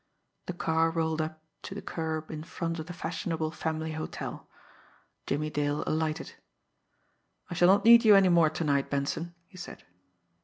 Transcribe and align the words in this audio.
The 0.47 0.53
car 0.53 0.89
rolled 0.89 1.21
up 1.21 1.43
to 1.61 1.75
the 1.75 1.81
curb 1.83 2.31
in 2.31 2.41
front 2.43 2.79
of 2.79 2.87
the 2.87 2.91
fashionable 2.93 3.51
family 3.51 3.91
hotel. 3.91 4.49
Jimmie 5.27 5.51
Dale 5.51 5.83
alighted. 5.85 6.33
"I 7.51 7.53
shall 7.53 7.67
not 7.67 7.85
need 7.85 8.03
you 8.03 8.15
any 8.15 8.29
more 8.29 8.49
to 8.49 8.63
night, 8.63 8.89
Benson," 8.89 9.35
he 9.45 9.57
said. 9.57 9.83